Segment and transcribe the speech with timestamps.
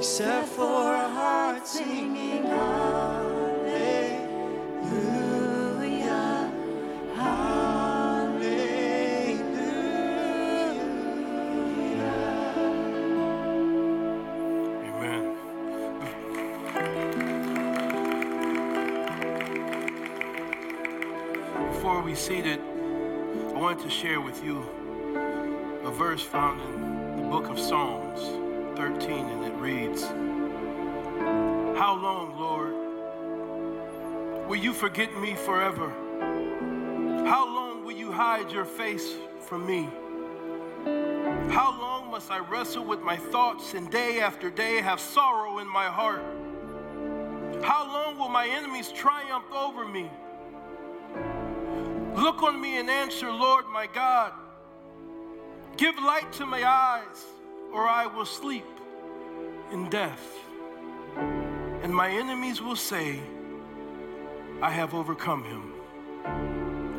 [0.00, 3.60] except for a heart singing hallelujah,
[7.14, 8.40] hallelujah.
[14.88, 15.36] Amen.
[21.72, 24.64] Before we seated, I wanted to share with you
[25.84, 30.04] a verse found in the book of Psalms 13, and it reads
[31.78, 32.74] How long, Lord,
[34.48, 35.90] will you forget me forever?
[37.26, 39.88] How long will you hide your face from me?
[41.52, 45.68] How long must I wrestle with my thoughts and day after day have sorrow in
[45.68, 46.22] my heart?
[47.62, 50.10] How long will my enemies triumph over me?
[52.16, 54.32] Look on me and answer, Lord my God.
[55.76, 57.24] Give light to my eyes,
[57.72, 58.66] or I will sleep
[59.72, 60.38] in death.
[61.82, 63.20] And my enemies will say,
[64.60, 65.72] I have overcome him.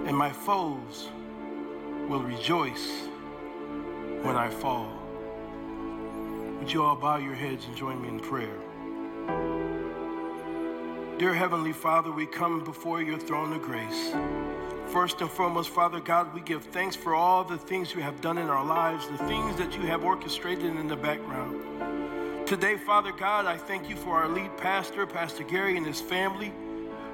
[0.07, 1.09] And my foes
[2.07, 2.89] will rejoice
[4.23, 4.91] when I fall.
[6.59, 8.57] Would you all bow your heads and join me in prayer?
[11.17, 14.11] Dear Heavenly Father, we come before your throne of grace.
[14.91, 18.37] First and foremost, Father God, we give thanks for all the things you have done
[18.37, 22.45] in our lives, the things that you have orchestrated in the background.
[22.45, 26.51] Today, Father God, I thank you for our lead pastor, Pastor Gary, and his family,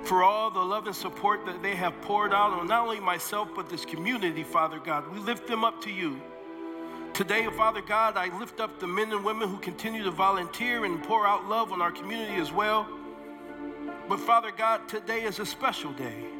[0.02, 3.48] for all the love and support that they have poured out on not only myself,
[3.56, 5.08] but this community, Father God.
[5.14, 6.20] We lift them up to you.
[7.14, 11.04] Today, Father God, I lift up the men and women who continue to volunteer and
[11.04, 12.88] pour out love on our community as well.
[14.10, 16.37] But Father God, today is a special day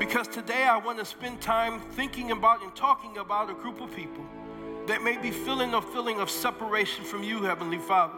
[0.00, 3.94] because today I want to spend time thinking about and talking about a group of
[3.94, 4.24] people
[4.86, 8.14] that may be feeling a feeling of separation from you, Heavenly Father.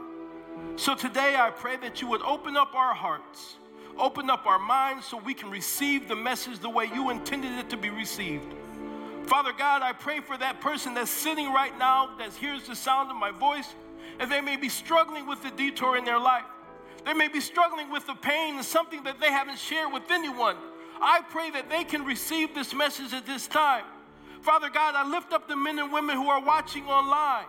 [0.77, 3.57] So today I pray that you would open up our hearts,
[3.99, 7.69] open up our minds so we can receive the message the way you intended it
[7.71, 8.55] to be received.
[9.27, 13.11] Father God, I pray for that person that's sitting right now that hears the sound
[13.11, 13.75] of my voice
[14.21, 16.45] and they may be struggling with the detour in their life.
[17.05, 20.55] They may be struggling with the pain and something that they haven't shared with anyone.
[21.03, 23.85] I pray that they can receive this message at this time.
[24.41, 27.47] Father God, I lift up the men and women who are watching online.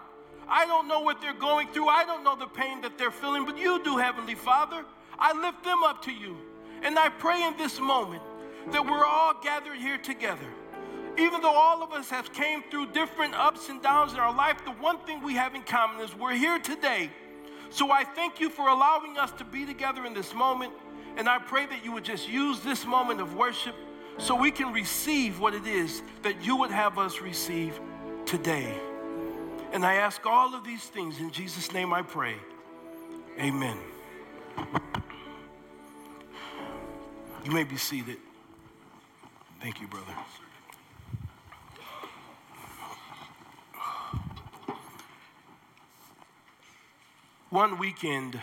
[0.47, 1.87] I don't know what they're going through.
[1.87, 4.83] I don't know the pain that they're feeling, but you do, Heavenly Father.
[5.17, 6.35] I lift them up to you.
[6.81, 8.23] And I pray in this moment
[8.71, 10.47] that we're all gathered here together.
[11.17, 14.65] Even though all of us have came through different ups and downs in our life,
[14.65, 17.11] the one thing we have in common is we're here today
[17.73, 20.73] so I thank you for allowing us to be together in this moment.
[21.17, 23.75] And I pray that you would just use this moment of worship
[24.17, 27.79] so we can receive what it is that you would have us receive
[28.25, 28.73] today.
[29.71, 32.35] And I ask all of these things in Jesus' name I pray.
[33.39, 33.77] Amen.
[37.43, 38.17] You may be seated.
[39.59, 40.13] Thank you, brother.
[47.49, 48.39] One weekend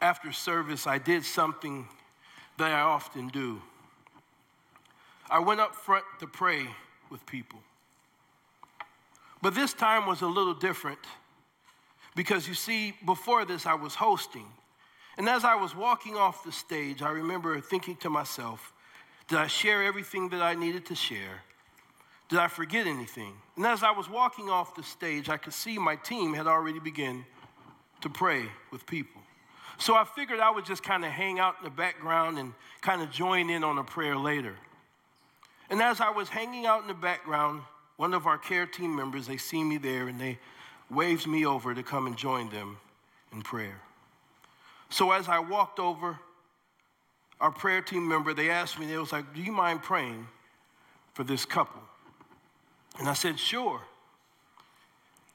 [0.00, 1.88] after service, I did something
[2.58, 3.60] that I often do.
[5.30, 6.66] I went up front to pray
[7.10, 7.60] with people.
[9.42, 10.98] But this time was a little different
[12.16, 14.46] because you see, before this, I was hosting.
[15.16, 18.72] And as I was walking off the stage, I remember thinking to myself,
[19.28, 21.42] did I share everything that I needed to share?
[22.28, 23.34] Did I forget anything?
[23.56, 26.78] And as I was walking off the stage, I could see my team had already
[26.78, 27.24] begun
[28.00, 29.20] to pray with people.
[29.78, 33.00] So I figured I would just kind of hang out in the background and kind
[33.00, 34.54] of join in on a prayer later.
[35.70, 37.62] And as I was hanging out in the background,
[37.96, 40.38] one of our care team members, they see me there and they
[40.90, 42.78] waved me over to come and join them
[43.32, 43.80] in prayer.
[44.90, 46.18] So as I walked over,
[47.40, 50.26] our prayer team member, they asked me, they was like, do you mind praying
[51.12, 51.80] for this couple?
[52.98, 53.80] And I said, sure.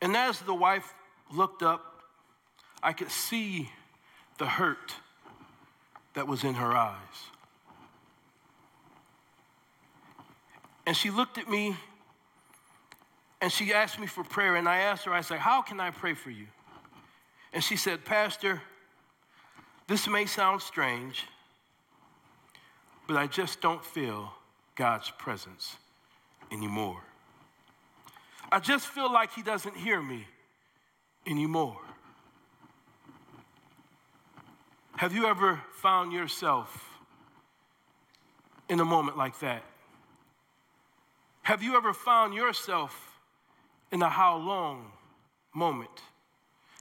[0.02, 0.94] And as the wife
[1.32, 1.94] looked up
[2.84, 3.70] I could see
[4.38, 4.96] the hurt
[6.14, 6.98] that was in her eyes.
[10.86, 11.76] And she looked at me
[13.42, 14.56] and she asked me for prayer.
[14.56, 16.48] And I asked her, I said, How can I pray for you?
[17.54, 18.62] And she said, Pastor,
[19.88, 21.26] this may sound strange,
[23.08, 24.34] but I just don't feel
[24.76, 25.76] God's presence
[26.52, 27.02] anymore.
[28.52, 30.26] I just feel like He doesn't hear me
[31.28, 31.80] anymore.
[35.04, 37.02] Have you ever found yourself
[38.70, 39.62] in a moment like that?
[41.42, 43.20] Have you ever found yourself
[43.92, 44.94] in a how long
[45.54, 45.92] moment?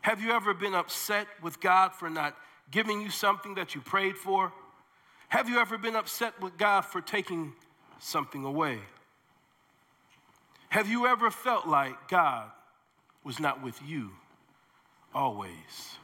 [0.02, 2.36] Have you ever been upset with God for not
[2.70, 4.52] giving you something that you prayed for?
[5.28, 7.52] Have you ever been upset with God for taking
[7.98, 8.78] something away?
[10.68, 12.52] Have you ever felt like God
[13.24, 14.12] was not with you
[15.12, 15.98] always?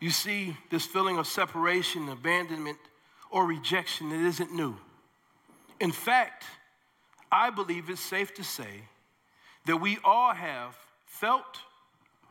[0.00, 2.78] You see, this feeling of separation, abandonment,
[3.30, 4.76] or rejection, it isn't new.
[5.80, 6.44] In fact,
[7.30, 8.82] I believe it's safe to say
[9.64, 10.76] that we all have
[11.06, 11.60] felt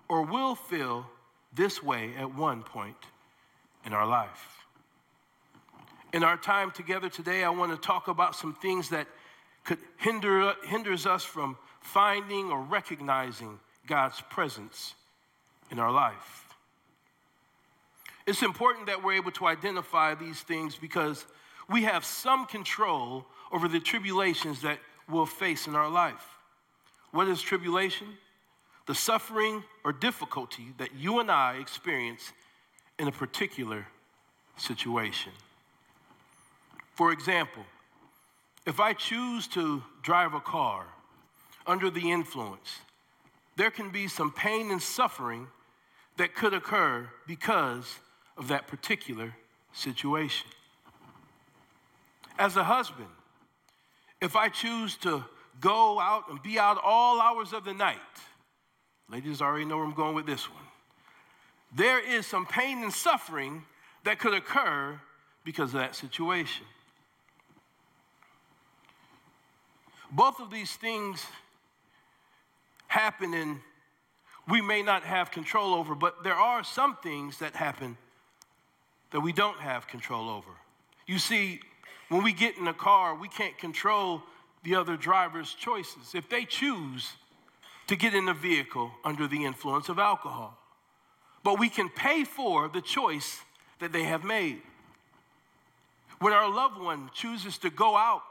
[0.08, 1.06] or will feel
[1.54, 2.96] this way at one point
[3.86, 4.66] in our life.
[6.14, 9.08] In our time together today, I want to talk about some things that
[9.64, 14.94] could hinder hinders us from finding or recognizing God's presence
[15.72, 16.45] in our life.
[18.28, 21.26] It's important that we're able to identify these things because
[21.70, 26.26] we have some control over the tribulations that we'll face in our life.
[27.12, 28.08] What is tribulation?
[28.88, 32.34] The suffering or difficulty that you and I experience
[33.00, 33.86] in a particular
[34.58, 35.32] situation.
[36.96, 37.64] For example,
[38.66, 40.86] if I choose to drive a car
[41.68, 42.80] under the influence,
[43.56, 45.48] there can be some pain and suffering
[46.18, 48.00] that could occur because
[48.38, 49.36] of that particular
[49.74, 50.48] situation.
[52.38, 53.08] As a husband,
[54.22, 55.24] if I choose to
[55.62, 57.98] go out and be out all hours of the night,
[59.10, 60.64] ladies already know where I'm going with this one,
[61.74, 63.64] there is some pain and suffering
[64.04, 65.00] that could occur
[65.44, 66.66] because of that situation.
[70.12, 71.26] Both of these things
[72.88, 73.60] happen and
[74.48, 77.98] we may not have control over, but there are some things that happen
[79.16, 80.50] that we don't have control over.
[81.08, 81.62] You see,
[82.10, 84.22] when we get in a car, we can't control
[84.66, 86.14] the other driver's choices.
[86.14, 87.14] If they choose
[87.88, 90.58] to get in the vehicle under the influence of alcohol,
[91.46, 93.40] but we can pay for the choice
[93.80, 94.62] that they have made.
[96.20, 98.22] When our loved one chooses to go out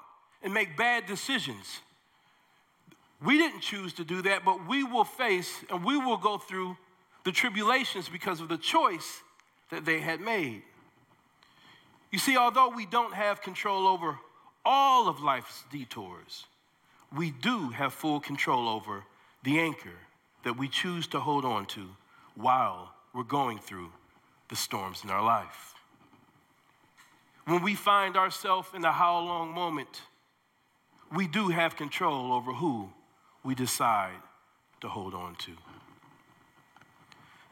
[0.43, 1.81] and make bad decisions,
[3.25, 6.77] we didn't choose to do that, but we will face and we will go through
[7.25, 9.23] the tribulations because of the choice
[9.71, 10.63] that they had made.
[12.15, 14.17] You see, although we don't have control over
[14.65, 16.45] all of life's detours,
[17.13, 19.03] we do have full control over
[19.43, 19.99] the anchor
[20.45, 21.89] that we choose to hold on to
[22.37, 23.91] while we're going through
[24.49, 25.75] the storms in our life.
[27.47, 30.03] When we find ourselves in a how long moment,
[31.13, 32.91] we do have control over who
[33.43, 34.23] we decide
[34.83, 35.53] to hold on to.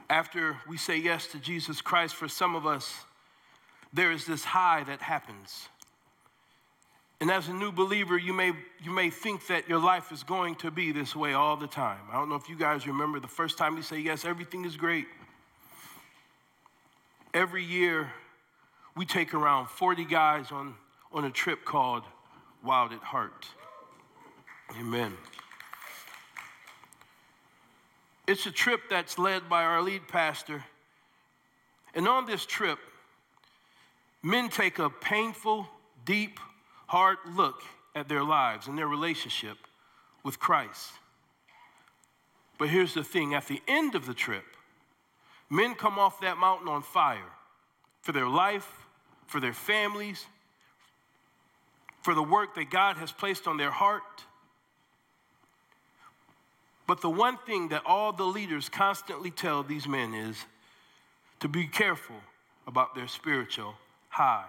[0.09, 2.95] After we say yes to Jesus Christ, for some of us,
[3.93, 5.69] there is this high that happens.
[7.21, 8.53] And as a new believer, you may,
[8.83, 12.01] you may think that your life is going to be this way all the time.
[12.11, 14.77] I don't know if you guys remember the first time you say, Yes, everything is
[14.77, 15.07] great.
[17.33, 18.11] Every year,
[18.97, 20.75] we take around 40 guys on,
[21.13, 22.03] on a trip called
[22.65, 23.47] Wild at Heart.
[24.79, 25.13] Amen.
[28.27, 30.65] It's a trip that's led by our lead pastor.
[31.95, 32.79] And on this trip,
[34.23, 35.67] Men take a painful,
[36.05, 36.39] deep,
[36.87, 37.63] hard look
[37.95, 39.57] at their lives and their relationship
[40.23, 40.93] with Christ.
[42.59, 44.45] But here's the thing at the end of the trip,
[45.51, 47.19] men come off that mountain on fire
[48.03, 48.71] for their life,
[49.27, 50.27] for their families,
[52.03, 54.03] for the work that God has placed on their heart.
[56.87, 60.37] But the one thing that all the leaders constantly tell these men is
[61.41, 62.17] to be careful
[62.67, 63.75] about their spiritual
[64.13, 64.45] high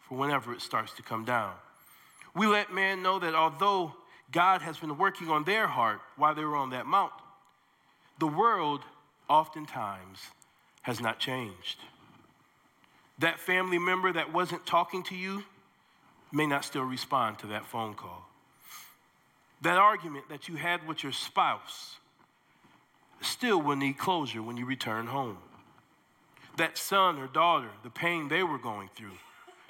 [0.00, 1.54] for whenever it starts to come down.
[2.34, 3.94] We let man know that although
[4.32, 7.18] God has been working on their heart while they were on that mountain,
[8.18, 8.82] the world
[9.28, 10.18] oftentimes
[10.82, 11.78] has not changed.
[13.18, 15.44] That family member that wasn't talking to you
[16.32, 18.28] may not still respond to that phone call.
[19.62, 21.96] That argument that you had with your spouse
[23.22, 25.38] still will need closure when you return home
[26.56, 29.16] that son or daughter, the pain they were going through,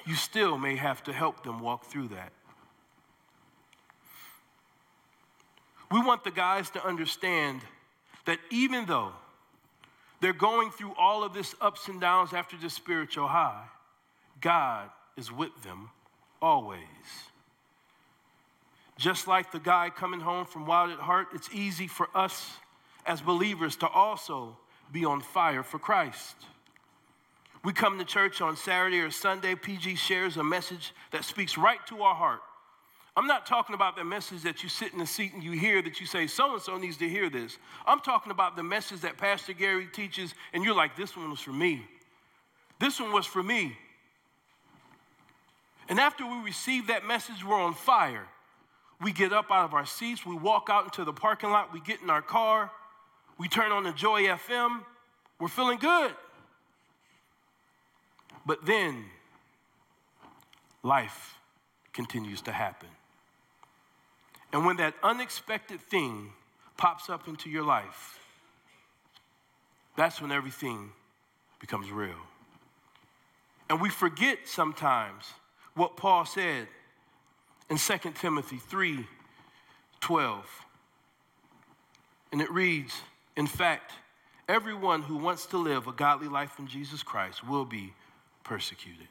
[0.06, 2.32] you still may have to help them walk through that.
[5.90, 7.60] We want the guys to understand
[8.24, 9.12] that even though
[10.20, 13.64] they're going through all of this ups and downs after the spiritual high,
[14.40, 15.90] God is with them
[16.42, 16.80] always.
[18.98, 22.50] Just like the guy coming home from Wild at Heart, it's easy for us
[23.04, 24.56] as believers to also
[24.90, 26.34] be on fire for Christ.
[27.66, 31.84] We come to church on Saturday or Sunday, PG shares a message that speaks right
[31.88, 32.40] to our heart
[33.16, 35.80] I'm not talking about the message that you sit in the seat and you hear
[35.80, 37.56] that you say, so and so needs to hear this.
[37.86, 41.40] I'm talking about the message that Pastor Gary teaches, and you're like, this one was
[41.40, 41.82] for me.
[42.78, 43.74] This one was for me.
[45.88, 48.26] And after we receive that message, we're on fire.
[49.00, 51.80] We get up out of our seats, we walk out into the parking lot, we
[51.80, 52.70] get in our car,
[53.38, 54.82] we turn on the Joy FM,
[55.40, 56.12] we're feeling good.
[58.46, 59.04] But then
[60.84, 61.34] life
[61.92, 62.88] continues to happen.
[64.52, 66.30] And when that unexpected thing
[66.76, 68.20] pops up into your life,
[69.96, 70.92] that's when everything
[71.58, 72.14] becomes real.
[73.68, 75.24] And we forget sometimes
[75.74, 76.68] what Paul said
[77.68, 79.06] in 2 Timothy 3
[80.00, 80.64] 12.
[82.30, 82.94] And it reads,
[83.36, 83.92] In fact,
[84.48, 87.92] everyone who wants to live a godly life in Jesus Christ will be
[88.46, 89.08] persecuted.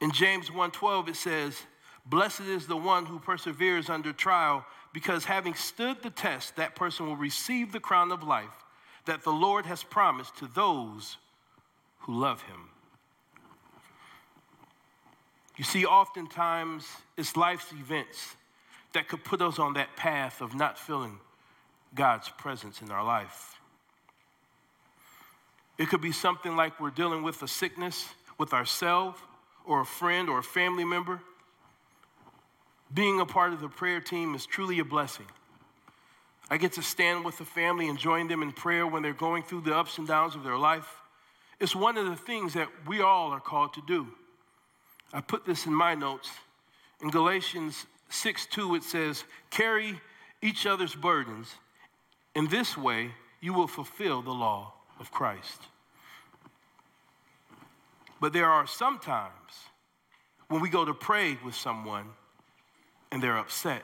[0.00, 1.66] In James 1:12 it says,
[2.04, 7.06] "Blessed is the one who perseveres under trial, because having stood the test, that person
[7.06, 8.64] will receive the crown of life
[9.06, 11.16] that the Lord has promised to those
[12.00, 12.70] who love him."
[15.56, 18.36] You see, oftentimes it's life's events
[18.92, 21.20] that could put us on that path of not feeling
[21.94, 23.59] God's presence in our life.
[25.80, 28.06] It could be something like we're dealing with a sickness
[28.36, 29.18] with ourselves
[29.64, 31.22] or a friend or a family member.
[32.92, 35.24] Being a part of the prayer team is truly a blessing.
[36.50, 39.42] I get to stand with the family and join them in prayer when they're going
[39.42, 40.86] through the ups and downs of their life.
[41.58, 44.06] It's one of the things that we all are called to do.
[45.14, 46.28] I put this in my notes.
[47.00, 49.98] In Galatians 6 2, it says, Carry
[50.42, 51.48] each other's burdens.
[52.34, 55.69] In this way, you will fulfill the law of Christ.
[58.20, 59.32] But there are some times
[60.48, 62.04] when we go to pray with someone
[63.10, 63.82] and they're upset.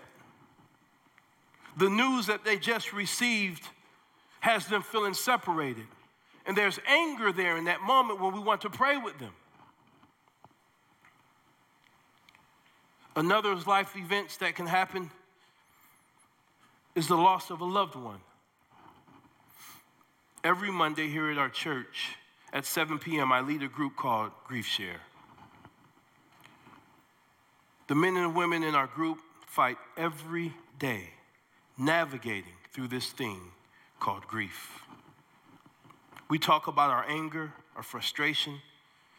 [1.78, 3.66] The news that they just received
[4.40, 5.86] has them feeling separated.
[6.46, 9.32] And there's anger there in that moment when we want to pray with them.
[13.16, 15.10] Another life events that can happen
[16.94, 18.20] is the loss of a loved one.
[20.44, 22.16] Every Monday here at our church
[22.52, 25.00] at 7 p.m., I lead a group called Grief Share.
[27.88, 31.10] The men and women in our group fight every day
[31.78, 33.40] navigating through this thing
[34.00, 34.80] called grief.
[36.28, 38.60] We talk about our anger, our frustration,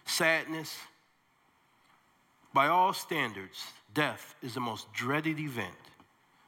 [0.05, 0.75] sadness.
[2.53, 5.73] By all standards, death is the most dreaded event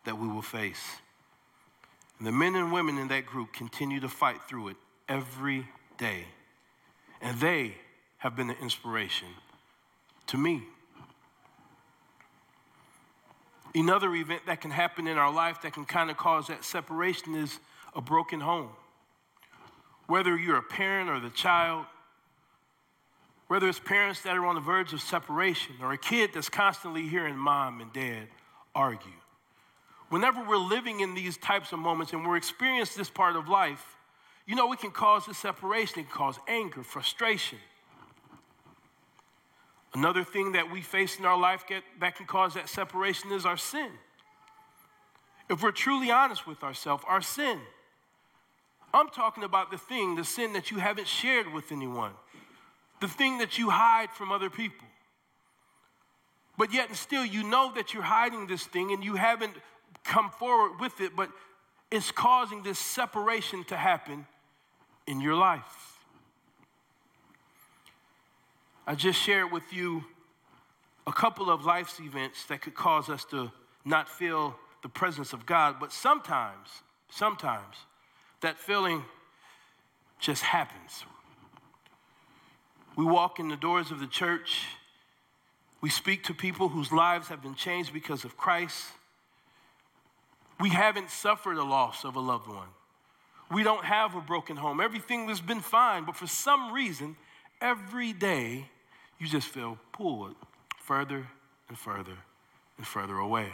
[0.06, 0.84] that we will face.
[2.18, 5.68] And the men and women in that group continue to fight through it every
[5.98, 6.26] day.
[7.22, 7.76] And they
[8.18, 9.28] have been the inspiration
[10.28, 10.64] to me.
[13.76, 17.36] Another event that can happen in our life that can kind of cause that separation
[17.36, 17.60] is
[17.96, 18.70] a broken home.
[20.08, 21.86] Whether you're a parent or the child,
[23.48, 27.08] whether it's parents that are on the verge of separation or a kid that's constantly
[27.08, 28.28] hearing mom and dad
[28.76, 29.12] argue.
[30.10, 33.98] Whenever we're living in these types of moments and we're experiencing this part of life,
[34.50, 37.60] you know, it can cause a separation, it can cause anger, frustration.
[39.94, 43.46] Another thing that we face in our life get, that can cause that separation is
[43.46, 43.91] our sin.
[45.51, 47.60] If we're truly honest with ourselves, our sin.
[48.91, 52.13] I'm talking about the thing, the sin that you haven't shared with anyone
[53.01, 54.88] the thing that you hide from other people.
[56.58, 59.53] But yet, and still, you know that you're hiding this thing and you haven't
[60.03, 61.29] come forward with it, but
[61.91, 64.25] it's causing this separation to happen
[65.10, 65.98] in your life.
[68.88, 70.04] I just shared with you
[71.06, 73.51] a couple of life's events that could cause us to
[73.84, 76.70] not feel the presence of God, but sometimes,
[77.10, 77.75] sometimes,
[78.42, 79.04] that feeling
[80.20, 81.04] just happens
[83.00, 84.66] we walk in the doors of the church.
[85.80, 88.88] We speak to people whose lives have been changed because of Christ.
[90.60, 92.68] We haven't suffered a loss of a loved one.
[93.51, 94.79] We don't have a broken home.
[94.79, 97.15] Everything has been fine, but for some reason,
[97.62, 98.65] every day
[99.18, 100.36] you just feel pulled
[100.84, 101.27] further
[101.68, 102.18] and further
[102.77, 103.48] and further away.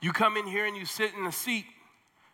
[0.00, 1.64] You come in here and you sit in a seat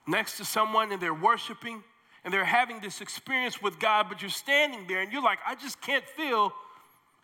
[0.06, 1.82] next to someone and they're worshiping
[2.24, 5.54] and they're having this experience with God, but you're standing there and you're like, I
[5.54, 6.52] just can't feel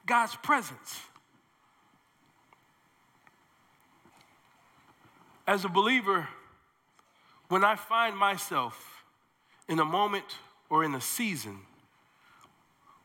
[0.07, 1.01] God's presence.
[5.47, 6.29] As a believer,
[7.49, 9.05] when I find myself
[9.69, 10.25] in a moment
[10.71, 11.61] or in a season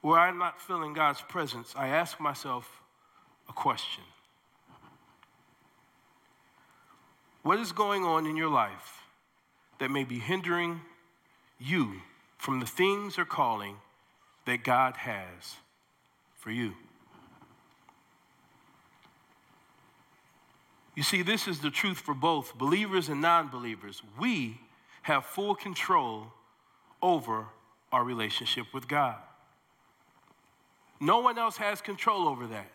[0.02, 2.82] where I'm not feeling God's presence, I ask myself
[3.50, 4.04] a question
[7.44, 9.04] What is going on in your life
[9.80, 10.82] that may be hindering
[11.60, 12.02] you
[12.38, 13.78] from the things or calling
[14.46, 15.58] that God has
[16.36, 16.74] for you?
[20.96, 24.02] You see, this is the truth for both believers and non believers.
[24.20, 24.60] We
[25.04, 26.28] have full control
[27.02, 27.46] over
[27.92, 29.18] our relationship with God.
[31.00, 32.72] No one else has control over that.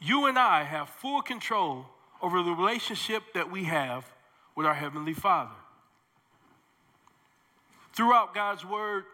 [0.00, 1.86] You and I have full control
[2.20, 4.10] over the relationship that we have
[4.54, 5.54] with our Heavenly Father.
[7.94, 9.04] Throughout God's Word,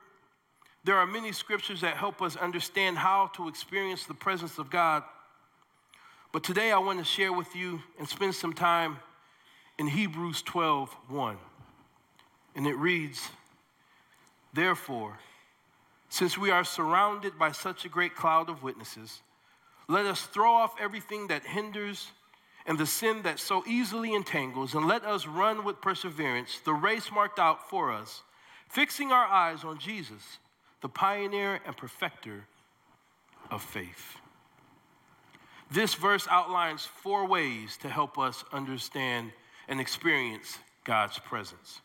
[0.85, 5.03] there are many scriptures that help us understand how to experience the presence of God.
[6.33, 8.99] But today I want to share with you and spend some time
[9.79, 11.37] in Hebrews 12 1.
[12.55, 13.29] And it reads,
[14.53, 15.19] Therefore,
[16.09, 19.21] since we are surrounded by such a great cloud of witnesses,
[19.89, 22.11] let us throw off everything that hinders
[22.67, 27.13] and the sin that so easily entangles, and let us run with perseverance the race
[27.13, 28.23] marked out for us,
[28.69, 30.39] fixing our eyes on Jesus,
[30.83, 32.47] the pioneer and perfecter
[33.51, 34.17] of faith.
[35.71, 39.33] This verse outlines four ways to help us understand
[39.69, 41.81] and experience God's presence.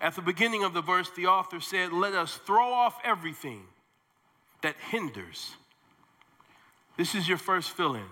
[0.00, 3.62] At the beginning of the verse, the author said, Let us throw off everything
[4.62, 5.56] that hinders.
[6.96, 8.06] This is your first fill in.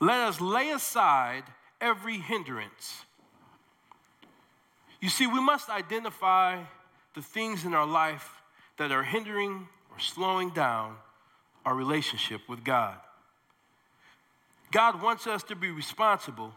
[0.00, 1.44] Let us lay aside
[1.80, 3.04] every hindrance.
[5.00, 6.62] You see, we must identify
[7.14, 8.42] the things in our life
[8.76, 10.96] that are hindering or slowing down
[11.64, 12.96] our relationship with God.
[14.74, 16.52] God wants us to be responsible,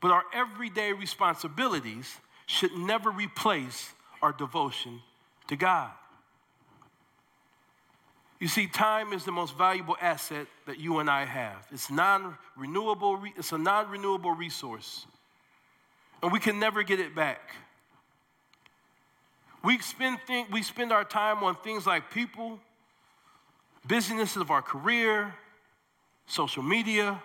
[0.00, 2.08] but our everyday responsibilities
[2.46, 5.00] should never replace our devotion
[5.48, 5.90] to God.
[8.38, 11.66] You see, time is the most valuable asset that you and I have.
[11.72, 15.04] It's non-renewable, it's a non-renewable resource.
[16.22, 17.40] And we can never get it back.
[19.64, 22.60] We spend, think, we spend our time on things like people,
[23.84, 25.34] businesses of our career,
[26.28, 27.20] social media.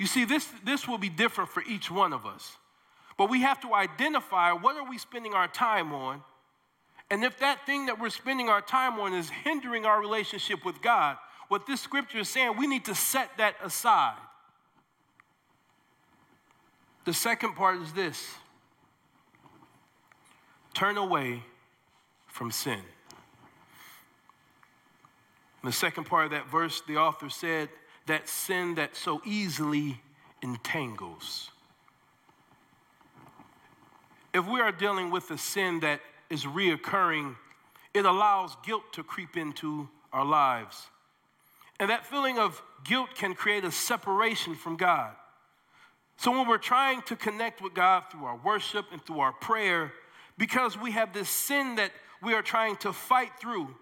[0.00, 2.56] You see, this, this will be different for each one of us.
[3.18, 6.22] But we have to identify what are we spending our time on?
[7.10, 10.80] And if that thing that we're spending our time on is hindering our relationship with
[10.80, 14.16] God, what this scripture is saying, we need to set that aside.
[17.04, 18.26] The second part is this
[20.72, 21.42] turn away
[22.26, 22.80] from sin.
[25.62, 27.68] In the second part of that verse, the author said,
[28.06, 30.00] that sin that so easily
[30.42, 31.50] entangles
[34.32, 37.34] if we are dealing with a sin that is reoccurring,
[37.94, 40.86] it allows guilt to creep into our lives.
[41.80, 45.12] And that feeling of guilt can create a separation from God.
[46.16, 49.92] So when we're trying to connect with God through our worship and through our prayer,
[50.38, 51.90] because we have this sin that
[52.22, 53.74] we are trying to fight through,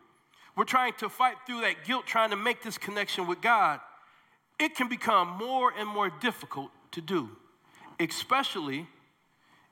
[0.57, 3.81] we're trying to fight through that guilt, trying to make this connection with God,
[4.59, 7.31] it can become more and more difficult to do,
[8.01, 8.87] especially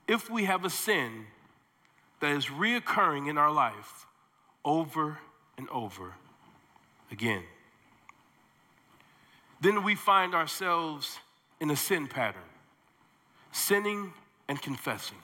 [0.06, 1.26] if we have a sin
[2.20, 4.06] that is reoccurring in our life
[4.64, 5.18] over
[5.58, 6.14] and over
[7.10, 7.42] again.
[9.60, 11.18] Then we find ourselves
[11.60, 12.42] in a sin pattern,
[13.52, 14.12] sinning
[14.48, 15.18] and confessing,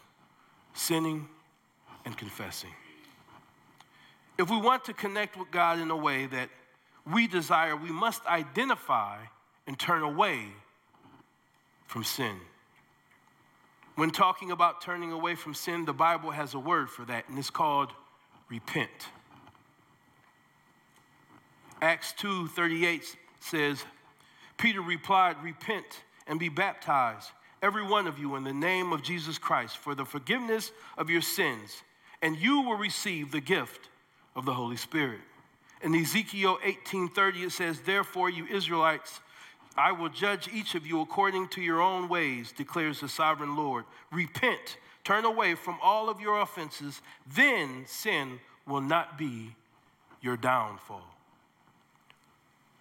[0.74, 1.28] sinning
[2.04, 2.70] and confessing.
[4.38, 6.48] If we want to connect with God in a way that
[7.10, 9.18] we desire, we must identify
[9.66, 10.46] and turn away
[11.86, 12.36] from sin.
[13.94, 17.38] When talking about turning away from sin, the Bible has a word for that, and
[17.38, 17.92] it's called
[18.48, 19.08] repent.
[21.82, 23.84] Acts 2:38 says,
[24.56, 29.36] Peter replied, "Repent and be baptized, every one of you in the name of Jesus
[29.36, 31.82] Christ for the forgiveness of your sins,
[32.22, 33.90] and you will receive the gift
[34.34, 35.20] of the Holy Spirit."
[35.82, 39.20] In Ezekiel 18:30 it says, "Therefore you Israelites
[39.76, 43.84] I will judge each of you according to your own ways, declares the sovereign Lord.
[44.10, 47.00] Repent, turn away from all of your offenses,
[47.34, 49.54] then sin will not be
[50.20, 51.06] your downfall.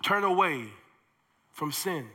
[0.03, 0.65] Turn away
[1.51, 2.07] from sin.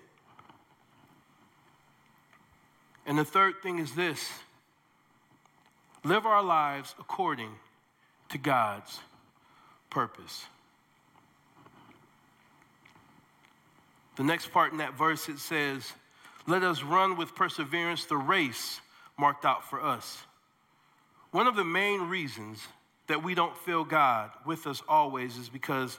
[3.07, 4.29] And the third thing is this
[6.05, 7.51] live our lives according
[8.29, 9.01] to God's
[9.91, 10.47] purpose.
[14.17, 15.93] The next part in that verse it says,
[16.47, 18.81] Let us run with perseverance the race
[19.19, 20.23] marked out for us.
[21.31, 22.61] One of the main reasons
[23.09, 25.99] that we don't feel God with us always is because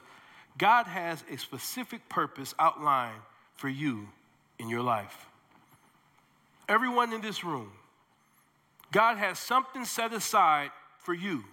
[0.58, 3.22] God has a specific purpose outlined
[3.56, 4.08] for you
[4.60, 5.28] in your life.
[6.68, 7.72] everyone in this room,
[8.92, 11.44] God has something set aside for you.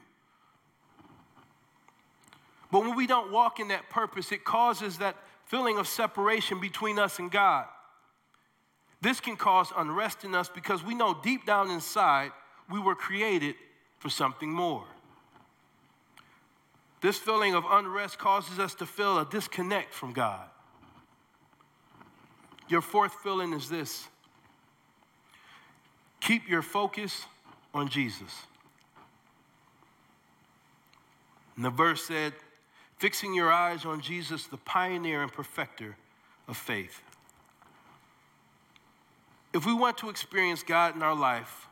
[2.73, 5.17] But when we don't walk in that purpose, it causes that
[5.55, 7.67] feeling of separation between us and God.
[9.01, 12.33] This can cause unrest in us because we know deep down inside
[12.69, 13.55] we were created
[14.01, 14.83] for something more.
[17.03, 20.45] This feeling of unrest causes us to feel a disconnect from God.
[22.69, 24.09] Your fourth feeling is this
[26.21, 27.27] keep your focus
[27.73, 28.35] on Jesus.
[31.55, 32.33] And the verse said,
[32.99, 35.97] fixing your eyes on Jesus, the pioneer and perfecter
[36.49, 37.03] of faith.
[39.53, 41.69] If we want to experience God in our life,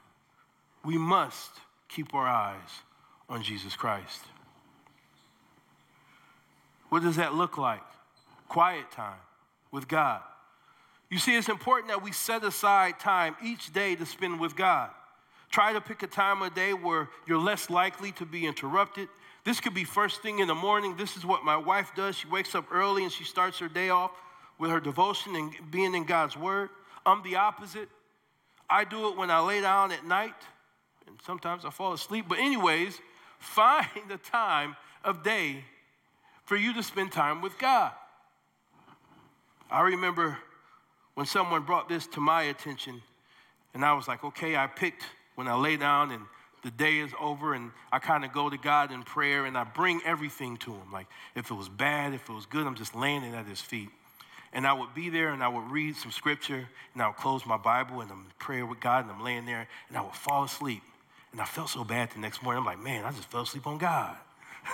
[0.85, 1.51] we must
[1.89, 2.71] keep our eyes
[3.29, 4.21] on Jesus Christ.
[6.89, 7.83] What does that look like?
[8.49, 9.19] Quiet time
[9.71, 10.21] with God.
[11.11, 14.91] You see, it's important that we set aside time each day to spend with God.
[15.51, 19.09] Try to pick a time of day where you're less likely to be interrupted.
[19.45, 20.97] This could be first thing in the morning.
[20.97, 22.17] This is what my wife does.
[22.17, 24.13] She wakes up early and she starts her day off
[24.59, 26.71] with her devotion and being in God's Word.
[27.05, 27.89] I'm the opposite.
[28.71, 30.35] I do it when I lay down at night,
[31.07, 32.27] and sometimes I fall asleep.
[32.29, 32.99] But, anyways,
[33.39, 35.65] find a time of day
[36.45, 37.93] for you to spend time with God.
[39.71, 40.39] I remember
[41.15, 43.03] when someone brought this to my attention,
[43.75, 45.03] and I was like, okay, I picked
[45.35, 46.23] when I lay down and
[46.63, 49.65] the day is over, and I kind of go to God in prayer and I
[49.65, 50.93] bring everything to Him.
[50.93, 53.61] Like, if it was bad, if it was good, I'm just laying it at His
[53.61, 53.89] feet.
[54.53, 57.47] And I would be there and I would read some scripture and I would close
[57.47, 60.15] my Bible and I'm in prayer with God and I'm laying there and I would
[60.15, 60.83] fall asleep.
[61.33, 62.61] And I felt so bad the next morning.
[62.61, 64.15] I'm like, man, I just fell asleep on God.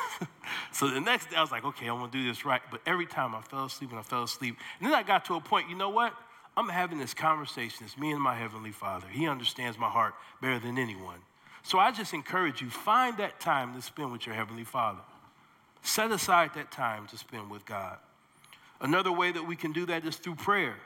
[0.72, 2.60] so the next day I was like, okay, I'm gonna do this right.
[2.72, 4.56] But every time I fell asleep and I fell asleep.
[4.80, 6.12] And then I got to a point, you know what?
[6.56, 7.84] I'm having this conversation.
[7.86, 9.06] It's me and my Heavenly Father.
[9.08, 11.20] He understands my heart better than anyone.
[11.68, 15.00] So I just encourage you, find that time to spend with your Heavenly Father.
[15.82, 17.98] Set aside that time to spend with God.
[18.80, 20.76] Another way that we can do that is through prayer.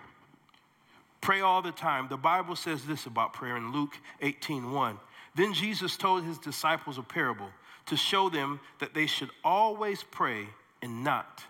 [1.21, 2.09] Pray all the time.
[2.09, 3.93] The Bible says this about prayer in Luke
[4.23, 4.99] 18 1.
[5.37, 7.51] Then Jesus told his disciples a parable
[7.87, 10.49] to show them that they should always pray
[10.83, 11.45] and not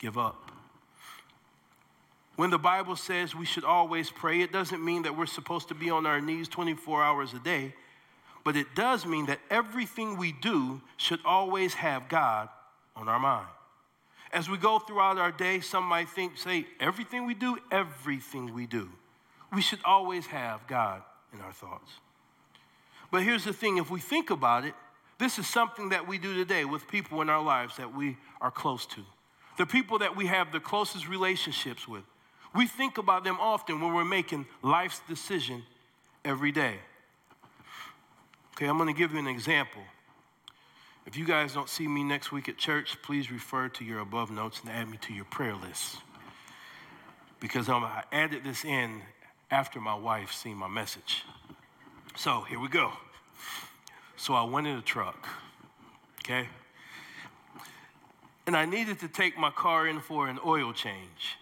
[0.00, 0.50] give up.
[2.34, 5.76] When the Bible says we should always pray, it doesn't mean that we're supposed to
[5.76, 7.72] be on our knees 24 hours a day,
[8.44, 12.48] but it does mean that everything we do should always have God
[12.94, 13.48] on our mind.
[14.32, 18.66] As we go throughout our day, some might think, say, everything we do, everything we
[18.66, 18.88] do.
[19.52, 21.02] We should always have God
[21.32, 21.90] in our thoughts.
[23.10, 24.74] But here's the thing if we think about it,
[25.18, 28.50] this is something that we do today with people in our lives that we are
[28.50, 29.00] close to,
[29.56, 32.02] the people that we have the closest relationships with.
[32.54, 35.62] We think about them often when we're making life's decision
[36.24, 36.76] every day.
[38.56, 39.82] Okay, I'm going to give you an example.
[41.06, 44.30] If you guys don't see me next week at church, please refer to your above
[44.30, 45.96] notes and add me to your prayer list.
[47.40, 49.02] Because um, I added this in
[49.50, 51.24] after my wife seen my message.
[52.14, 52.92] So here we go.
[54.16, 55.26] So I went in a truck,
[56.20, 56.46] okay?
[58.46, 61.38] And I needed to take my car in for an oil change.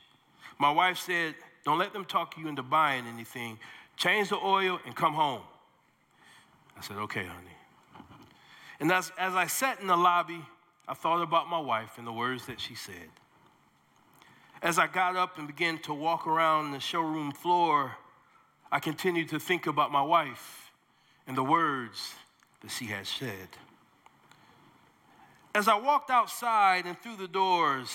[0.59, 1.35] My wife said,
[1.67, 3.59] Don't let them talk you into buying anything.
[3.99, 5.43] Change the oil and come home.
[6.77, 7.57] I said, Okay, honey.
[8.81, 10.41] And as, as I sat in the lobby,
[10.89, 13.11] I thought about my wife and the words that she said.
[14.61, 17.97] As I got up and began to walk around the showroom floor,
[18.71, 20.73] I continued to think about my wife
[21.27, 22.15] and the words
[22.63, 23.49] that she had said.
[25.55, 27.93] As I walked outside and through the doors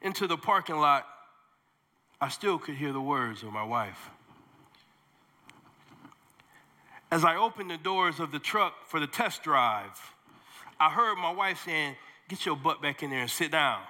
[0.00, 1.06] into the parking lot,
[2.20, 4.10] I still could hear the words of my wife.
[7.10, 9.98] As I opened the doors of the truck for the test drive,
[10.80, 11.96] I heard my wife saying,
[12.28, 13.80] Get your butt back in there and sit down.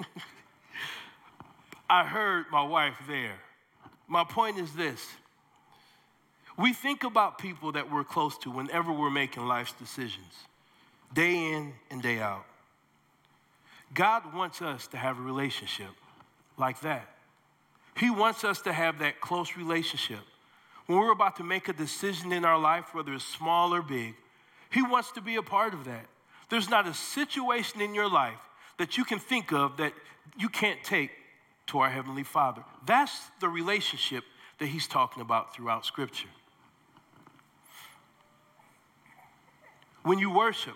[1.90, 3.38] I heard my wife there.
[4.08, 5.06] My point is this
[6.56, 10.34] we think about people that we're close to whenever we're making life's decisions,
[11.14, 12.44] day in and day out.
[13.94, 15.90] God wants us to have a relationship
[16.58, 17.08] like that.
[17.96, 20.20] He wants us to have that close relationship
[20.86, 24.14] when we're about to make a decision in our life, whether it's small or big,
[24.70, 26.06] He wants to be a part of that.
[26.48, 28.40] There's not a situation in your life
[28.78, 29.92] that you can think of that
[30.36, 31.10] you can't take
[31.68, 32.62] to our Heavenly Father.
[32.84, 34.24] That's the relationship
[34.58, 36.28] that He's talking about throughout Scripture.
[40.02, 40.74] When you worship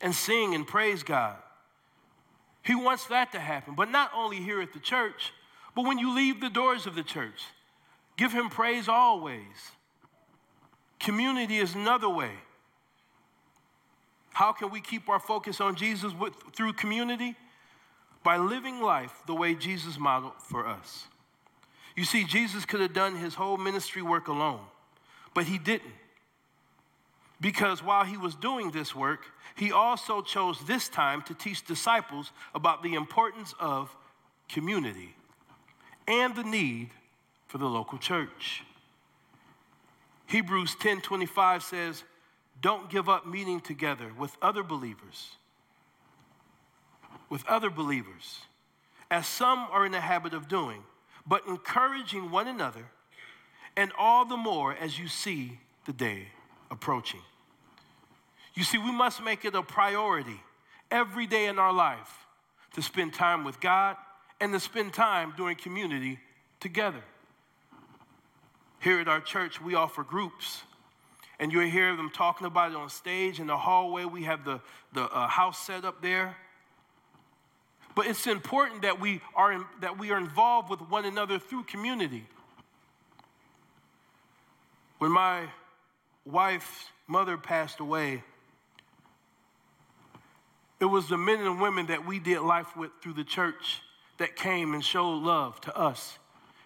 [0.00, 1.36] and sing and praise God,
[2.62, 3.74] He wants that to happen.
[3.74, 5.32] But not only here at the church,
[5.74, 7.42] but when you leave the doors of the church.
[8.22, 9.72] Give him praise always.
[11.00, 12.30] Community is another way.
[14.32, 17.34] How can we keep our focus on Jesus with, through community?
[18.22, 21.08] By living life the way Jesus modeled for us.
[21.96, 24.60] You see, Jesus could have done his whole ministry work alone,
[25.34, 25.90] but he didn't.
[27.40, 29.24] Because while he was doing this work,
[29.56, 33.92] he also chose this time to teach disciples about the importance of
[34.48, 35.16] community
[36.06, 36.90] and the need
[37.52, 38.64] for the local church.
[40.24, 42.02] Hebrews 10:25 says,
[42.58, 45.36] "Don't give up meeting together with other believers."
[47.28, 48.46] With other believers,
[49.10, 50.82] as some are in the habit of doing,
[51.26, 52.90] but encouraging one another,
[53.76, 56.32] and all the more as you see the day
[56.70, 57.22] approaching.
[58.54, 60.42] You see, we must make it a priority
[60.90, 62.26] every day in our life
[62.72, 63.98] to spend time with God
[64.40, 66.18] and to spend time doing community
[66.58, 67.04] together.
[68.82, 70.62] Here at our church, we offer groups,
[71.38, 74.04] and you'll hear them talking about it on stage in the hallway.
[74.04, 74.60] We have the,
[74.92, 76.36] the uh, house set up there.
[77.94, 81.62] But it's important that we, are in, that we are involved with one another through
[81.64, 82.26] community.
[84.98, 85.44] When my
[86.24, 88.24] wife's mother passed away,
[90.80, 93.80] it was the men and women that we did life with through the church
[94.18, 96.18] that came and showed love to us.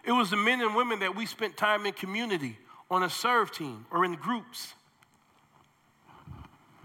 [0.07, 2.57] It was the men and women that we spent time in community,
[2.89, 4.73] on a serve team, or in groups.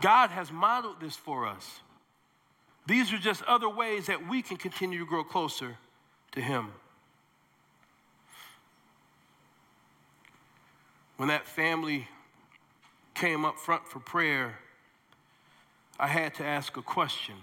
[0.01, 1.81] God has modeled this for us.
[2.87, 5.77] These are just other ways that we can continue to grow closer
[6.31, 6.69] to Him.
[11.17, 12.07] When that family
[13.13, 14.57] came up front for prayer,
[15.99, 17.35] I had to ask a question.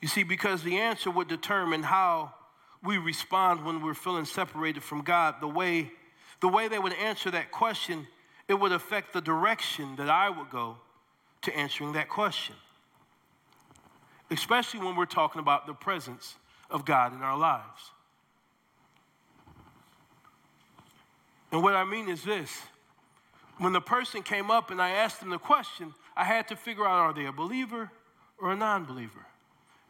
[0.00, 2.32] You see, because the answer would determine how
[2.86, 5.90] we respond when we're feeling separated from God, the way,
[6.40, 8.06] the way they would answer that question,
[8.48, 10.76] it would affect the direction that I would go
[11.42, 12.54] to answering that question.
[14.30, 16.36] Especially when we're talking about the presence
[16.70, 17.90] of God in our lives.
[21.52, 22.50] And what I mean is this
[23.58, 26.86] when the person came up and I asked them the question, I had to figure
[26.86, 27.90] out are they a believer
[28.38, 29.26] or a non believer?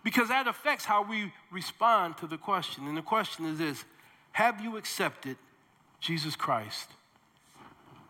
[0.06, 2.86] Because that affects how we respond to the question.
[2.86, 3.84] And the question is this
[4.30, 5.36] Have you accepted
[5.98, 6.88] Jesus Christ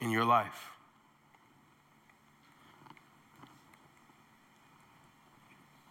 [0.03, 0.73] in your life?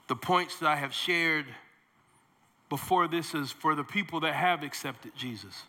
[0.07, 1.47] The points that I have shared
[2.69, 5.63] before this is for the people that have accepted Jesus.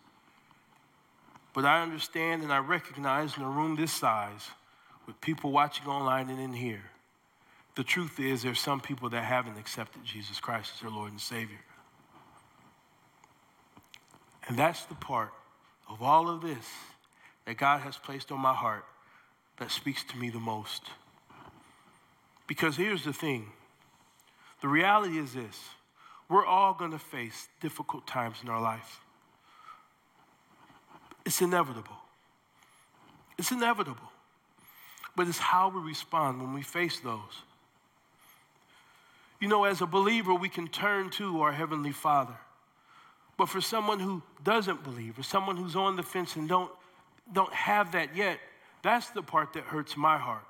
[1.55, 4.51] But I understand and I recognize in a room this size
[5.07, 6.91] with people watching online and in here,
[7.77, 11.21] the truth is there's some people that haven't accepted Jesus Christ as their Lord and
[11.21, 11.61] Savior.
[14.49, 15.33] And that's the part
[15.89, 16.67] of all of this
[17.47, 18.85] that God has placed on my heart
[19.59, 20.83] that speaks to me the most.
[22.47, 23.47] Because here's the thing
[24.63, 25.61] the reality is this
[26.29, 29.01] we're all going to face difficult times in our life.
[31.25, 31.97] It's inevitable.
[33.39, 34.11] It's inevitable
[35.17, 37.43] but it's how we respond when we face those.
[39.41, 42.37] You know, as a believer, we can turn to our Heavenly Father.
[43.37, 46.71] But for someone who doesn't believe, or someone who's on the fence and don't,
[47.33, 48.39] don't have that yet,
[48.83, 50.45] that's the part that hurts my heart.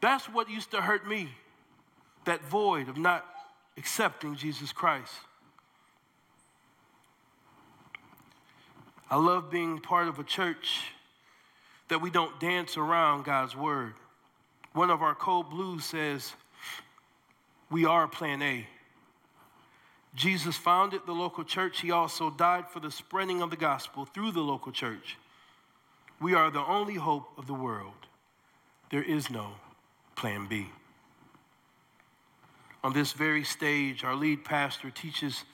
[0.00, 1.28] That's what used to hurt me,
[2.24, 3.24] that void of not
[3.76, 5.12] accepting Jesus Christ.
[9.10, 10.92] I love being part of a church
[11.88, 13.94] that we don't dance around God's word.
[14.72, 16.32] One of our core values says,
[17.72, 18.66] We are plan A.
[20.14, 21.80] Jesus founded the local church.
[21.80, 25.16] He also died for the spreading of the gospel through the local church.
[26.20, 27.94] We are the only hope of the world.
[28.90, 29.52] There is no
[30.16, 30.68] plan B.
[32.84, 35.44] On this very stage, our lead pastor teaches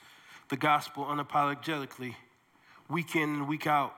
[0.48, 2.16] the gospel unapologetically,
[2.90, 3.94] week in and week out.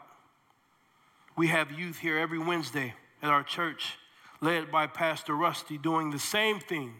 [1.38, 3.96] We have youth here every Wednesday at our church,
[4.42, 6.92] led by Pastor Rusty, doing the same thing,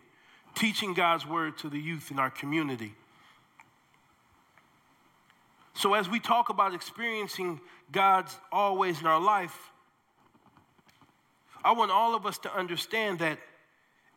[0.54, 2.94] teaching God's word to the youth in our community.
[5.74, 7.60] So, as we talk about experiencing
[7.90, 9.70] God's always in our life,
[11.64, 13.38] I want all of us to understand that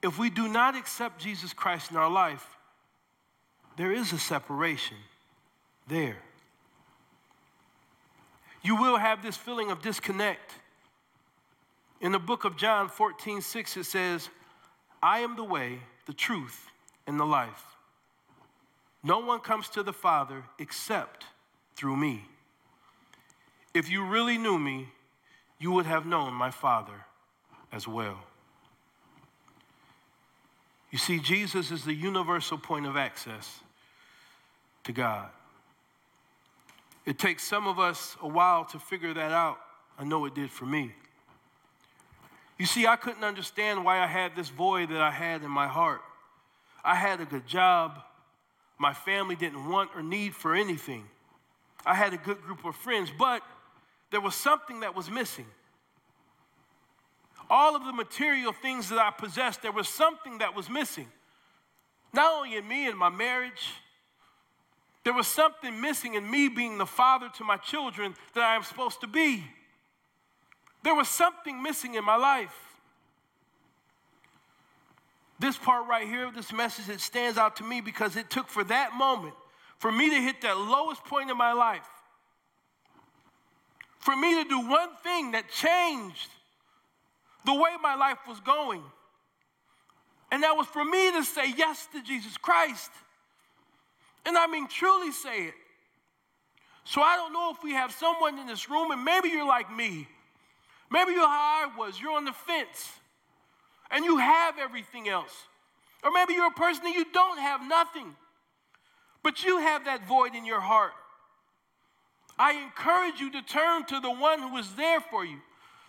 [0.02, 2.46] if we do not accept Jesus Christ in our life,
[3.78, 4.98] there is a separation
[5.88, 6.18] there
[8.64, 10.54] you will have this feeling of disconnect.
[12.00, 14.30] In the book of John 14, 6, it says,
[15.02, 16.68] I am the way, the truth,
[17.08, 17.64] and the life.
[19.04, 21.26] No one comes to the Father except
[21.76, 22.26] through me.
[23.74, 24.90] If you really knew me,
[25.60, 27.06] you would have known my Father
[27.72, 28.20] as well.
[30.92, 33.62] You see, Jesus is the universal point of access
[34.84, 35.28] to God.
[37.06, 39.58] It takes some of us a while to figure that out.
[39.98, 40.94] I know it did for me.
[42.64, 45.68] You see, I couldn't understand why I had this void that I had in my
[45.68, 46.00] heart.
[46.82, 48.00] I had a good job.
[48.78, 51.04] My family didn't want or need for anything.
[51.86, 53.42] I had a good group of friends, but
[54.12, 55.46] there was something that was missing.
[57.50, 61.08] All of the material things that I possessed, there was something that was missing.
[62.14, 63.74] Not only in me and my marriage,
[65.04, 68.64] there was something missing in me being the father to my children that I am
[68.64, 69.44] supposed to be.
[70.84, 72.54] There was something missing in my life.
[75.40, 78.48] This part right here of this message, it stands out to me because it took
[78.48, 79.34] for that moment,
[79.80, 81.88] for me to hit that lowest point in my life,
[84.00, 86.30] for me to do one thing that changed
[87.46, 88.84] the way my life was going.
[90.32, 92.92] And that was for me to say yes to Jesus Christ.
[94.26, 95.54] And I mean, truly say it.
[96.86, 99.74] So I don't know if we have someone in this room, and maybe you're like
[99.74, 100.08] me.
[100.94, 102.00] Maybe you're how I was.
[102.00, 102.94] You're on the fence,
[103.90, 105.34] and you have everything else.
[106.04, 108.16] Or maybe you're a person that you don't have nothing,
[109.24, 110.92] but you have that void in your heart.
[112.38, 115.38] I encourage you to turn to the one who is there for you,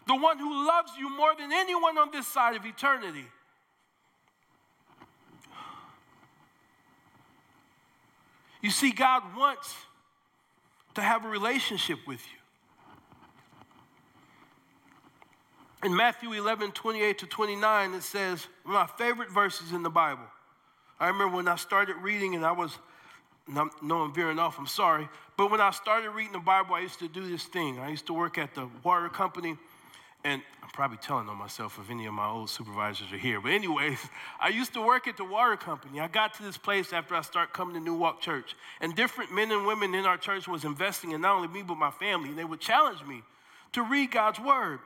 [0.06, 3.26] the one who loves you more than anyone on this side of eternity.
[8.62, 9.74] You see, God wants
[10.94, 12.33] to have a relationship with you.
[15.84, 20.24] In Matthew 11, 28 to 29, it says, my favorite verses in the Bible.
[20.98, 22.78] I remember when I started reading and I was,
[23.46, 25.06] no, I'm veering off, I'm sorry.
[25.36, 27.78] But when I started reading the Bible, I used to do this thing.
[27.78, 29.58] I used to work at the water company
[30.24, 33.42] and I'm probably telling on myself if any of my old supervisors are here.
[33.42, 33.98] But anyways,
[34.40, 36.00] I used to work at the water company.
[36.00, 38.56] I got to this place after I started coming to New Walk Church.
[38.80, 41.74] And different men and women in our church was investing in not only me, but
[41.74, 42.30] my family.
[42.30, 43.22] And they would challenge me
[43.72, 44.78] to read God's word.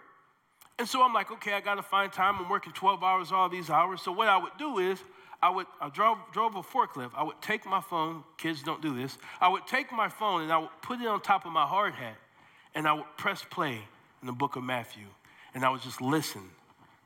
[0.78, 2.36] And so I'm like, okay, I got to find time.
[2.38, 4.00] I'm working 12 hours all these hours.
[4.00, 4.98] So what I would do is
[5.42, 7.10] I would I drove, drove a forklift.
[7.16, 8.22] I would take my phone.
[8.36, 9.18] Kids don't do this.
[9.40, 11.94] I would take my phone and I would put it on top of my hard
[11.94, 12.16] hat.
[12.74, 13.80] And I would press play
[14.20, 15.06] in the book of Matthew
[15.54, 16.42] and I would just listen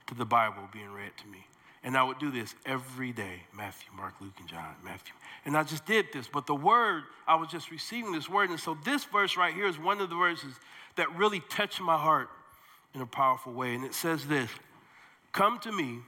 [0.07, 1.47] to the Bible being read to me.
[1.85, 5.15] And I would do this every day Matthew, Mark, Luke, and John, Matthew.
[5.47, 6.29] And I just did this.
[6.29, 8.51] But the word, I was just receiving this word.
[8.51, 10.55] And so this verse right here is one of the verses
[10.97, 12.29] that really touched my heart
[12.95, 13.75] in a powerful way.
[13.75, 14.51] And it says this
[15.33, 16.01] Come to me,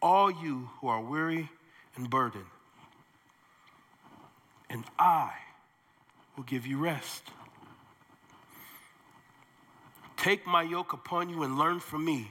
[0.00, 1.48] all you who are weary
[1.96, 2.44] and burdened,
[4.68, 5.32] and I
[6.36, 7.24] will give you rest.
[10.16, 12.30] Take my yoke upon you and learn from me,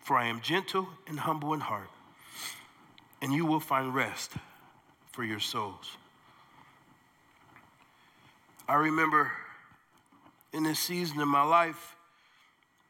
[0.00, 1.90] for I am gentle and humble in heart,
[3.22, 4.32] and you will find rest
[5.12, 5.96] for your souls.
[8.68, 9.30] I remember
[10.52, 11.96] in this season of my life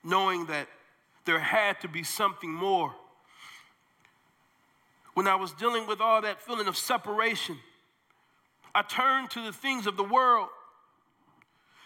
[0.04, 0.68] knowing that
[1.24, 2.94] there had to be something more.
[5.14, 7.58] When I was dealing with all that feeling of separation,
[8.74, 10.48] I turned to the things of the world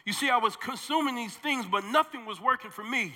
[0.05, 3.15] you see, I was consuming these things, but nothing was working for me.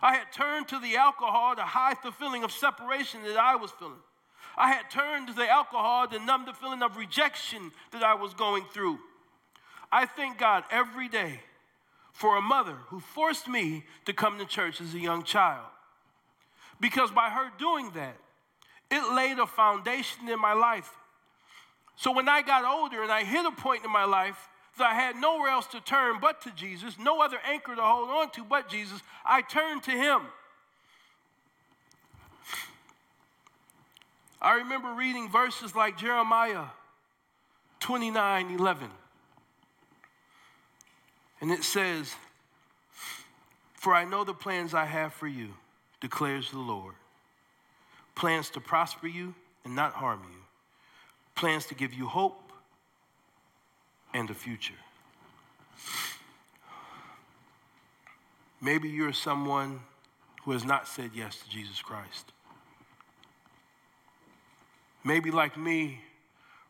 [0.00, 3.70] I had turned to the alcohol to hide the feeling of separation that I was
[3.72, 3.94] feeling.
[4.56, 8.32] I had turned to the alcohol to numb the feeling of rejection that I was
[8.34, 8.98] going through.
[9.90, 11.40] I thank God every day
[12.16, 15.66] for a mother who forced me to come to church as a young child.
[16.80, 18.16] Because by her doing that,
[18.90, 20.90] it laid a foundation in my life.
[21.94, 24.48] So when I got older and I hit a point in my life
[24.78, 28.08] that I had nowhere else to turn but to Jesus, no other anchor to hold
[28.08, 30.22] on to but Jesus, I turned to Him.
[34.40, 36.64] I remember reading verses like Jeremiah
[37.80, 38.88] 29 11.
[41.40, 42.14] And it says,
[43.74, 45.48] For I know the plans I have for you,
[46.00, 46.94] declares the Lord.
[48.14, 49.34] Plans to prosper you
[49.64, 50.38] and not harm you,
[51.34, 52.52] plans to give you hope
[54.14, 54.74] and a future.
[58.60, 59.80] Maybe you're someone
[60.44, 62.32] who has not said yes to Jesus Christ.
[65.04, 66.00] Maybe, like me,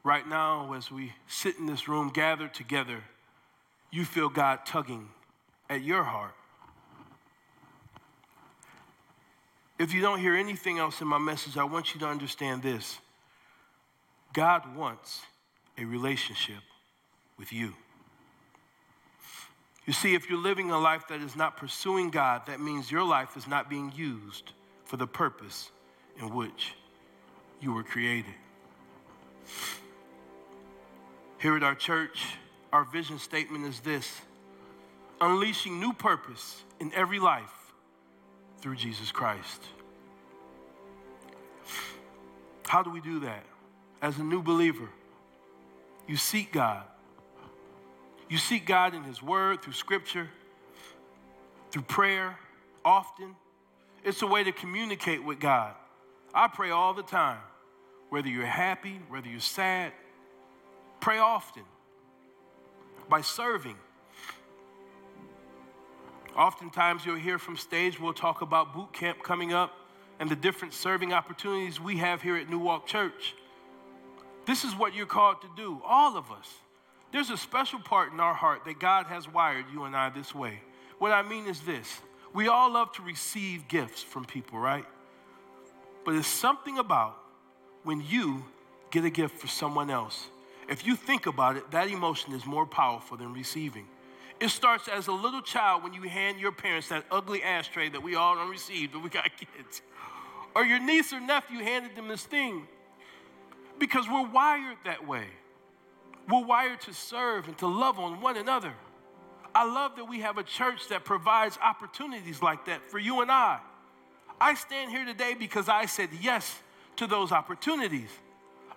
[0.02, 3.02] right now, as we sit in this room gathered together,
[3.90, 5.08] you feel God tugging
[5.68, 6.34] at your heart.
[9.78, 12.98] If you don't hear anything else in my message, I want you to understand this
[14.32, 15.22] God wants
[15.78, 16.62] a relationship
[17.38, 17.74] with you.
[19.86, 23.04] You see, if you're living a life that is not pursuing God, that means your
[23.04, 24.52] life is not being used
[24.84, 25.70] for the purpose
[26.18, 26.74] in which
[27.60, 28.34] you were created.
[31.38, 32.24] Here at our church,
[32.72, 34.20] our vision statement is this
[35.20, 37.72] unleashing new purpose in every life
[38.60, 39.62] through Jesus Christ.
[42.66, 43.44] How do we do that?
[44.02, 44.88] As a new believer,
[46.06, 46.82] you seek God.
[48.28, 50.28] You seek God in His Word, through Scripture,
[51.70, 52.38] through prayer,
[52.84, 53.36] often.
[54.04, 55.74] It's a way to communicate with God.
[56.34, 57.38] I pray all the time,
[58.10, 59.92] whether you're happy, whether you're sad,
[61.00, 61.62] pray often
[63.08, 63.76] by serving.
[66.36, 69.72] Oftentimes, you'll hear from stage, we'll talk about boot camp coming up
[70.20, 73.34] and the different serving opportunities we have here at New Walk Church.
[74.44, 76.52] This is what you're called to do, all of us.
[77.12, 80.34] There's a special part in our heart that God has wired you and I this
[80.34, 80.60] way.
[80.98, 82.00] What I mean is this
[82.32, 84.84] we all love to receive gifts from people, right?
[86.04, 87.16] But there's something about
[87.82, 88.44] when you
[88.90, 90.26] get a gift for someone else.
[90.68, 93.86] If you think about it, that emotion is more powerful than receiving.
[94.40, 98.02] It starts as a little child when you hand your parents that ugly ashtray that
[98.02, 99.82] we all don't receive, but we got kids.
[100.54, 102.66] Or your niece or nephew handed them this thing.
[103.78, 105.26] Because we're wired that way.
[106.28, 108.72] We're wired to serve and to love on one another.
[109.54, 113.30] I love that we have a church that provides opportunities like that for you and
[113.30, 113.58] I.
[114.40, 116.58] I stand here today because I said yes
[116.96, 118.10] to those opportunities.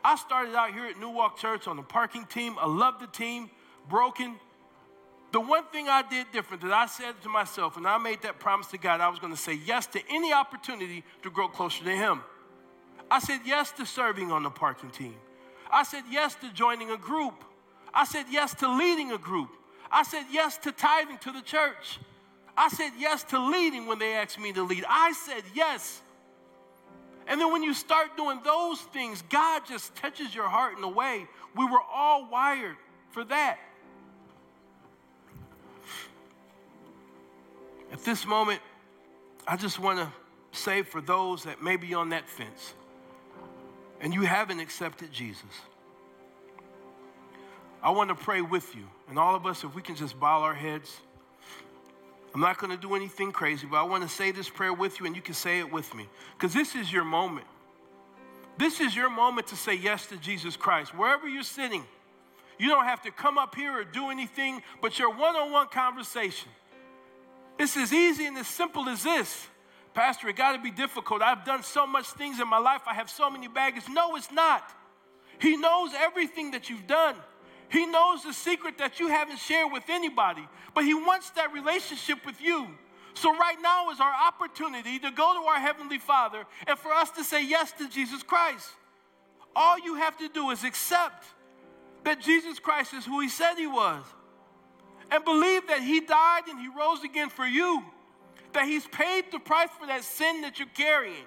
[0.04, 2.56] I started out here at New Walk Church on the parking team.
[2.60, 3.50] I love the team,
[3.90, 4.36] broken.
[5.32, 8.40] The one thing I did different that I said to myself, and I made that
[8.40, 11.84] promise to God, I was going to say yes to any opportunity to grow closer
[11.84, 12.22] to Him.
[13.12, 15.16] I said yes to serving on the parking team.
[15.72, 17.44] I said yes to joining a group.
[17.94, 19.50] I said yes to leading a group.
[19.92, 22.00] I said yes to tithing to the church.
[22.58, 24.86] I said yes to leading when they asked me to lead.
[24.88, 26.02] I said yes.
[27.30, 30.90] And then when you start doing those things, God just touches your heart in a
[30.90, 31.28] way.
[31.56, 32.76] We were all wired
[33.12, 33.60] for that.
[37.92, 38.62] At this moment,
[39.48, 40.12] I just want to
[40.58, 42.74] say for those that may be on that fence
[44.02, 45.44] and you haven't accepted Jesus,
[47.84, 48.88] I want to pray with you.
[49.08, 51.00] And all of us, if we can just bow our heads.
[52.34, 55.00] I'm not going to do anything crazy, but I want to say this prayer with
[55.00, 56.08] you, and you can say it with me.
[56.38, 57.48] Because this is your moment.
[58.58, 60.94] This is your moment to say yes to Jesus Christ.
[60.94, 61.84] Wherever you're sitting,
[62.58, 65.68] you don't have to come up here or do anything, but your one on one
[65.68, 66.50] conversation.
[67.58, 69.48] It's as easy and as simple as this.
[69.94, 71.22] Pastor, it got to be difficult.
[71.22, 72.82] I've done so much things in my life.
[72.86, 73.84] I have so many baggage.
[73.90, 74.64] No, it's not.
[75.40, 77.16] He knows everything that you've done.
[77.70, 82.26] He knows the secret that you haven't shared with anybody, but He wants that relationship
[82.26, 82.68] with you.
[83.14, 87.12] So, right now is our opportunity to go to our Heavenly Father and for us
[87.12, 88.68] to say yes to Jesus Christ.
[89.56, 91.26] All you have to do is accept
[92.06, 94.04] that Jesus Christ is who He said He was
[95.12, 97.84] and believe that He died and He rose again for you,
[98.54, 101.26] that He's paid the price for that sin that you're carrying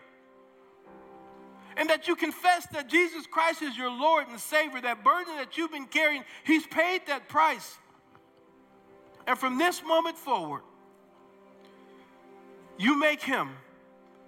[1.77, 5.57] and that you confess that Jesus Christ is your Lord and Savior, that burden that
[5.57, 7.77] you've been carrying, He's paid that price.
[9.27, 10.63] And from this moment forward,
[12.79, 13.51] you make Him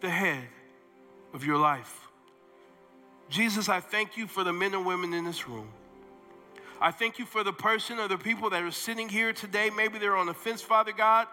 [0.00, 0.44] the head
[1.32, 2.08] of your life.
[3.28, 5.68] Jesus, I thank you for the men and women in this room.
[6.80, 9.70] I thank you for the person or the people that are sitting here today.
[9.70, 11.26] Maybe they're on the fence, Father God.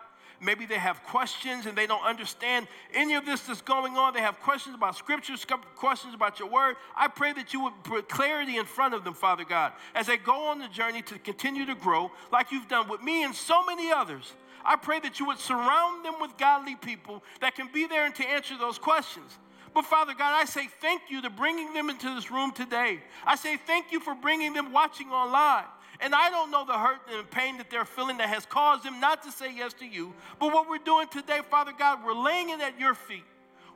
[0.43, 4.13] Maybe they have questions and they don't understand any of this that's going on.
[4.13, 6.77] They have questions about scriptures, questions about your word.
[6.95, 10.17] I pray that you would put clarity in front of them, Father God, as they
[10.17, 13.63] go on the journey to continue to grow like you've done with me and so
[13.63, 14.33] many others.
[14.65, 18.15] I pray that you would surround them with godly people that can be there and
[18.15, 19.37] to answer those questions.
[19.73, 22.99] But Father God, I say thank you to bringing them into this room today.
[23.25, 25.65] I say thank you for bringing them watching online.
[26.01, 28.99] And I don't know the hurt and pain that they're feeling that has caused them
[28.99, 30.13] not to say yes to you.
[30.39, 33.23] But what we're doing today, Father God, we're laying it at your feet.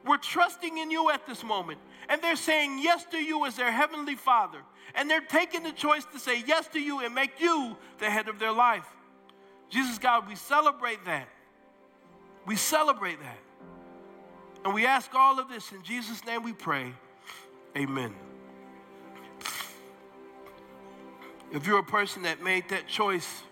[0.04, 1.80] We're trusting in you at this moment.
[2.10, 4.60] And they're saying yes to you as their heavenly Father.
[4.96, 8.28] And they're taking the choice to say yes to you and make you the head
[8.28, 8.88] of their life.
[9.70, 11.28] Jesus, God, we celebrate that.
[12.46, 13.38] We celebrate that.
[14.64, 16.92] And we ask all of this in Jesus' name we pray.
[17.78, 18.14] Amen.
[21.52, 23.44] If you're a person that made that choice,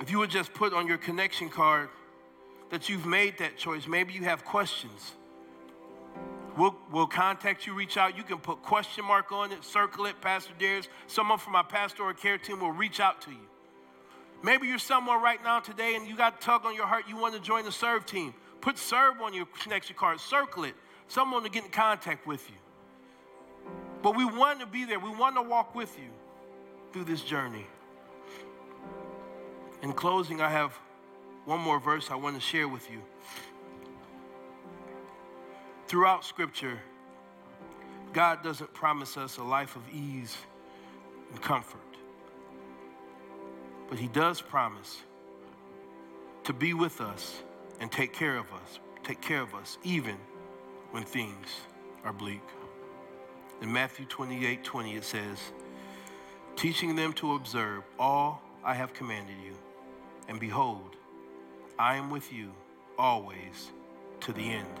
[0.00, 1.88] if you would just put on your connection card
[2.70, 5.12] that you've made that choice, maybe you have questions.
[6.56, 8.16] We'll, we'll contact you, reach out.
[8.16, 10.88] You can put question mark on it, circle it, Pastor Darius.
[11.08, 13.48] Someone from our pastoral care team will reach out to you.
[14.42, 17.34] Maybe you're someone right now today and you got tug on your heart, you want
[17.34, 18.34] to join the serve team.
[18.60, 20.74] Put serve on your connection card, circle it,
[21.08, 22.56] someone to get in contact with you.
[24.02, 26.10] But we want to be there, we want to walk with you
[26.94, 27.66] through this journey.
[29.82, 30.78] In closing, I have
[31.44, 33.02] one more verse I want to share with you.
[35.88, 36.78] Throughout Scripture,
[38.12, 40.36] God doesn't promise us a life of ease
[41.32, 41.80] and comfort.
[43.90, 45.02] But He does promise
[46.44, 47.42] to be with us
[47.80, 50.16] and take care of us, take care of us, even
[50.92, 51.48] when things
[52.04, 52.44] are bleak.
[53.62, 55.38] In Matthew 28 20, it says,
[56.56, 59.52] teaching them to observe all I have commanded you.
[60.28, 60.96] And behold,
[61.78, 62.52] I am with you
[62.98, 63.72] always
[64.20, 64.80] to the end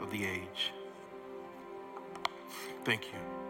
[0.00, 0.72] of the age.
[2.84, 3.41] Thank you.